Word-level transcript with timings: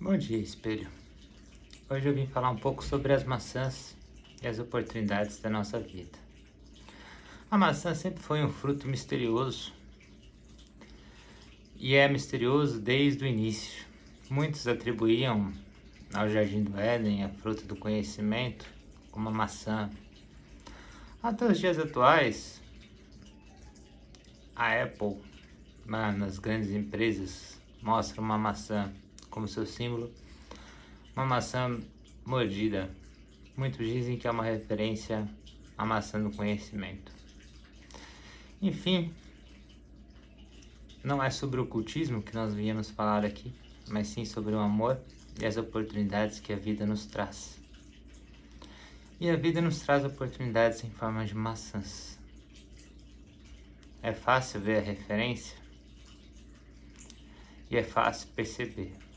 Bom 0.00 0.16
dia, 0.16 0.38
espelho. 0.38 0.88
Hoje 1.90 2.08
eu 2.08 2.14
vim 2.14 2.28
falar 2.28 2.50
um 2.50 2.56
pouco 2.56 2.84
sobre 2.84 3.12
as 3.12 3.24
maçãs 3.24 3.96
e 4.40 4.46
as 4.46 4.60
oportunidades 4.60 5.40
da 5.40 5.50
nossa 5.50 5.80
vida. 5.80 6.16
A 7.50 7.58
maçã 7.58 7.92
sempre 7.96 8.22
foi 8.22 8.40
um 8.44 8.48
fruto 8.48 8.86
misterioso 8.86 9.72
e 11.74 11.96
é 11.96 12.06
misterioso 12.06 12.78
desde 12.78 13.24
o 13.24 13.26
início. 13.26 13.84
Muitos 14.30 14.68
atribuíam 14.68 15.52
ao 16.14 16.28
jardim 16.28 16.62
do 16.62 16.78
Éden 16.78 17.24
a 17.24 17.28
fruta 17.30 17.64
do 17.64 17.74
conhecimento 17.74 18.66
como 19.10 19.30
a 19.30 19.32
maçã. 19.32 19.90
Até 21.20 21.44
os 21.44 21.58
dias 21.58 21.76
atuais, 21.76 22.62
a 24.54 24.80
Apple, 24.80 25.16
das 26.20 26.38
grandes 26.38 26.70
empresas, 26.70 27.60
mostra 27.82 28.20
uma 28.20 28.38
maçã 28.38 28.94
como 29.30 29.48
seu 29.48 29.66
símbolo, 29.66 30.12
uma 31.14 31.24
maçã 31.24 31.80
mordida. 32.24 32.90
Muitos 33.56 33.86
dizem 33.86 34.16
que 34.16 34.28
é 34.28 34.30
uma 34.30 34.44
referência 34.44 35.28
à 35.76 35.84
maçã 35.84 36.22
do 36.22 36.30
conhecimento. 36.30 37.12
Enfim, 38.60 39.12
não 41.02 41.22
é 41.22 41.30
sobre 41.30 41.60
o 41.60 41.64
ocultismo 41.64 42.22
que 42.22 42.34
nós 42.34 42.54
viemos 42.54 42.90
falar 42.90 43.24
aqui, 43.24 43.52
mas 43.88 44.08
sim 44.08 44.24
sobre 44.24 44.54
o 44.54 44.58
amor 44.58 45.00
e 45.40 45.46
as 45.46 45.56
oportunidades 45.56 46.40
que 46.40 46.52
a 46.52 46.56
vida 46.56 46.84
nos 46.84 47.06
traz. 47.06 47.58
E 49.20 49.30
a 49.30 49.36
vida 49.36 49.60
nos 49.60 49.80
traz 49.80 50.04
oportunidades 50.04 50.84
em 50.84 50.90
forma 50.90 51.24
de 51.24 51.34
maçãs. 51.34 52.18
É 54.02 54.12
fácil 54.12 54.60
ver 54.60 54.78
a 54.78 54.82
referência 54.82 55.56
e 57.70 57.76
é 57.76 57.82
fácil 57.82 58.28
perceber 58.28 59.07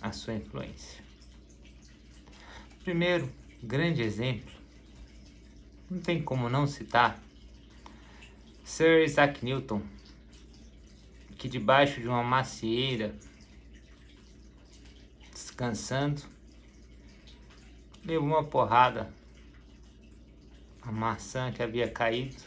a 0.00 0.12
sua 0.12 0.34
influência. 0.34 1.02
Primeiro, 2.84 3.30
grande 3.62 4.02
exemplo, 4.02 4.50
não 5.90 6.00
tem 6.00 6.22
como 6.22 6.48
não 6.48 6.66
citar 6.66 7.20
Sir 8.64 9.04
Isaac 9.04 9.44
Newton, 9.44 9.82
que 11.36 11.48
debaixo 11.48 12.00
de 12.00 12.08
uma 12.08 12.22
macieira, 12.22 13.14
descansando, 15.32 16.22
levou 18.04 18.28
uma 18.28 18.44
porrada, 18.44 19.12
a 20.82 20.92
maçã 20.92 21.50
que 21.50 21.62
havia 21.62 21.90
caído 21.90 22.42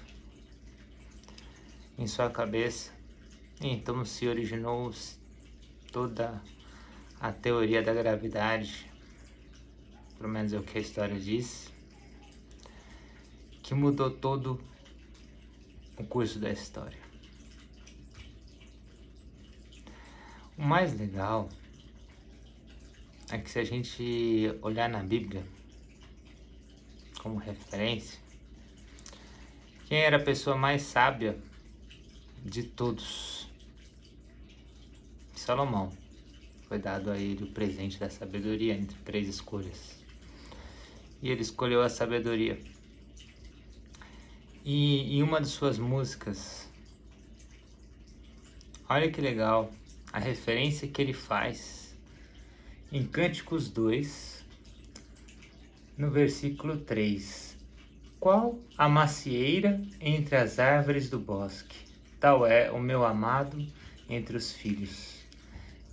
em 1.98 2.08
sua 2.08 2.30
cabeça, 2.30 2.92
então 3.60 4.04
se 4.06 4.28
originou 4.28 4.92
toda 5.92 6.42
a 7.22 7.32
teoria 7.32 7.84
da 7.84 7.94
gravidade, 7.94 8.90
pelo 10.18 10.28
menos 10.28 10.52
é 10.54 10.58
o 10.58 10.64
que 10.64 10.80
a 10.80 10.82
história 10.82 11.20
diz, 11.20 11.72
que 13.62 13.76
mudou 13.76 14.10
todo 14.10 14.60
o 16.00 16.04
curso 16.04 16.40
da 16.40 16.52
história. 16.52 16.98
O 20.58 20.64
mais 20.64 20.98
legal 20.98 21.48
é 23.30 23.38
que 23.38 23.52
se 23.52 23.60
a 23.60 23.64
gente 23.64 24.58
olhar 24.64 24.90
na 24.90 25.04
Bíblia 25.04 25.46
como 27.22 27.38
referência, 27.38 28.20
quem 29.86 30.00
era 30.00 30.18
a 30.18 30.24
pessoa 30.24 30.58
mais 30.58 30.82
sábia 30.82 31.38
de 32.44 32.64
todos? 32.64 33.48
Salomão 35.36 36.01
foi 36.72 36.80
dado 36.80 37.12
a 37.12 37.18
ele 37.18 37.44
o 37.44 37.48
presente 37.48 38.00
da 38.00 38.10
sabedoria 38.10 38.74
entre 38.74 38.98
três 39.04 39.28
escolhas. 39.28 40.02
E 41.22 41.30
ele 41.30 41.42
escolheu 41.42 41.82
a 41.82 41.90
sabedoria. 41.90 42.58
E 44.64 45.18
em 45.18 45.22
uma 45.22 45.42
de 45.42 45.50
suas 45.50 45.78
músicas, 45.78 46.70
olha 48.88 49.12
que 49.12 49.20
legal 49.20 49.70
a 50.14 50.18
referência 50.18 50.88
que 50.88 51.02
ele 51.02 51.12
faz 51.12 51.94
em 52.90 53.06
Cânticos 53.06 53.68
2, 53.68 54.46
no 55.98 56.10
versículo 56.10 56.78
3. 56.78 57.58
Qual 58.18 58.58
a 58.78 58.88
macieira 58.88 59.82
entre 60.00 60.38
as 60.38 60.58
árvores 60.58 61.10
do 61.10 61.20
bosque? 61.20 61.76
Tal 62.18 62.48
é 62.48 62.72
o 62.72 62.80
meu 62.80 63.04
amado 63.04 63.58
entre 64.08 64.38
os 64.38 64.54
filhos. 64.54 65.21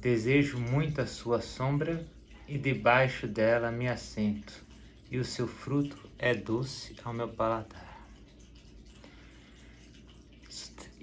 Desejo 0.00 0.60
muito 0.60 1.00
a 1.00 1.06
sua 1.06 1.40
sombra 1.40 2.06
e 2.46 2.56
debaixo 2.56 3.26
dela 3.26 3.72
me 3.72 3.88
assento, 3.88 4.64
e 5.10 5.18
o 5.18 5.24
seu 5.24 5.48
fruto 5.48 6.08
é 6.16 6.34
doce 6.34 6.94
ao 7.02 7.12
meu 7.12 7.28
paladar. 7.28 7.88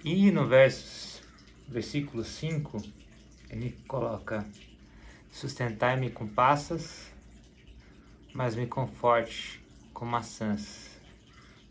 E 0.02 0.32
no 0.32 0.48
versículo 1.68 2.24
5, 2.24 2.82
ele 3.50 3.78
coloca: 3.86 4.48
Sustentai-me 5.30 6.10
com 6.10 6.26
passas, 6.26 7.12
mas 8.34 8.56
me 8.56 8.66
conforte 8.66 9.62
com 9.94 10.06
maçãs, 10.06 10.92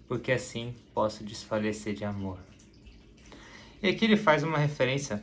porque 0.07 0.31
assim 0.31 0.75
posso 0.93 1.25
desfalecer 1.25 1.95
de 1.95 2.05
amor. 2.05 2.39
E 3.83 3.89
aqui 3.89 4.05
ele 4.05 4.17
faz 4.17 4.43
uma 4.43 4.59
referência 4.59 5.23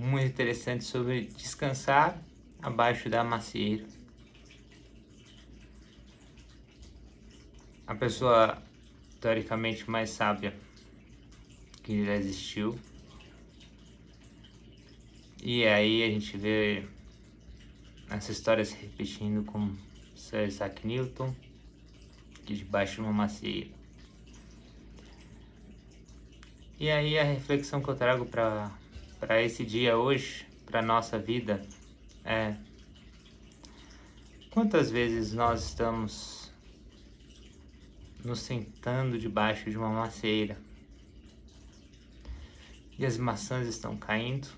muito 0.00 0.28
interessante 0.28 0.82
sobre 0.82 1.26
descansar 1.26 2.18
abaixo 2.62 3.10
da 3.10 3.22
macieira. 3.22 3.84
A 7.86 7.94
pessoa 7.94 8.62
teoricamente 9.20 9.90
mais 9.90 10.08
sábia 10.08 10.56
que 11.82 12.02
já 12.02 12.14
existiu. 12.14 12.78
E 15.42 15.66
aí 15.66 16.02
a 16.02 16.08
gente 16.08 16.34
vê 16.34 16.86
essa 18.08 18.32
história 18.32 18.64
se 18.64 18.76
repetindo 18.76 19.44
com 19.44 19.76
Sir 20.16 20.46
Isaac 20.48 20.86
Newton, 20.86 21.34
que 22.46 22.54
debaixo 22.54 22.96
de 22.96 23.00
uma 23.02 23.12
macieira. 23.12 23.68
E 26.78 26.90
aí 26.90 27.18
a 27.18 27.22
reflexão 27.22 27.82
que 27.82 27.88
eu 27.90 27.96
trago 27.96 28.24
para 28.24 28.79
para 29.20 29.42
esse 29.42 29.64
dia 29.66 29.98
hoje, 29.98 30.46
para 30.64 30.80
nossa 30.80 31.18
vida, 31.18 31.60
é 32.24 32.56
quantas 34.50 34.90
vezes 34.90 35.34
nós 35.34 35.62
estamos 35.66 36.50
nos 38.24 38.40
sentando 38.40 39.18
debaixo 39.18 39.70
de 39.70 39.76
uma 39.76 39.90
macieira 39.90 40.58
e 42.98 43.04
as 43.04 43.18
maçãs 43.18 43.68
estão 43.68 43.96
caindo 43.96 44.48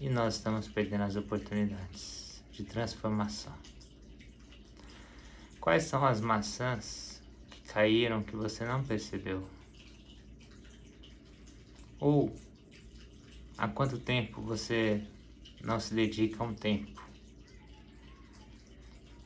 e 0.00 0.08
nós 0.08 0.36
estamos 0.36 0.66
perdendo 0.66 1.02
as 1.02 1.16
oportunidades 1.16 2.42
de 2.50 2.64
transformação. 2.64 3.54
Quais 5.60 5.84
são 5.84 6.04
as 6.06 6.22
maçãs 6.22 7.22
que 7.50 7.60
caíram 7.72 8.22
que 8.22 8.34
você 8.34 8.64
não 8.64 8.82
percebeu? 8.82 9.46
Ou 12.00 12.34
Há 13.58 13.66
quanto 13.66 13.98
tempo 13.98 14.40
você 14.40 15.04
não 15.60 15.80
se 15.80 15.92
dedica 15.92 16.44
um 16.44 16.54
tempo 16.54 17.04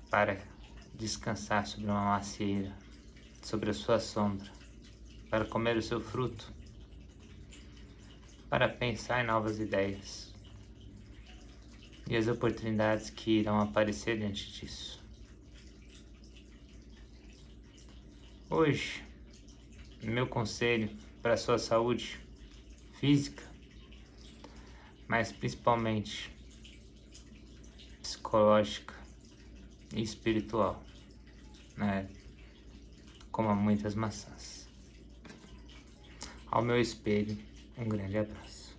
para 0.09 0.43
descansar 0.95 1.67
sobre 1.67 1.91
uma 1.91 2.03
macieira, 2.03 2.75
sobre 3.43 3.69
a 3.69 3.75
sua 3.75 4.01
sombra, 4.01 4.51
para 5.29 5.45
comer 5.45 5.77
o 5.77 5.83
seu 5.83 6.01
fruto, 6.01 6.51
para 8.49 8.71
pensar 8.71 9.23
em 9.23 9.27
novas 9.27 9.61
ideias 9.61 10.35
e 12.09 12.17
as 12.17 12.27
oportunidades 12.27 13.11
que 13.11 13.41
irão 13.41 13.61
aparecer 13.61 14.17
diante 14.17 14.51
disso? 14.51 14.99
Hoje, 18.49 19.05
meu 20.03 20.27
conselho 20.27 20.89
para 21.21 21.35
a 21.35 21.37
sua 21.37 21.59
saúde 21.59 22.19
física 22.95 23.52
mas 25.13 25.31
principalmente 25.31 26.35
psicológica 28.01 28.95
e 29.95 30.01
espiritual, 30.01 30.83
né? 31.77 32.09
Como 33.31 33.55
muitas 33.55 33.95
maçãs. 33.95 34.67
Ao 36.51 36.63
meu 36.63 36.81
espelho, 36.81 37.37
um 37.77 37.87
grande 37.91 38.17
abraço. 38.17 38.72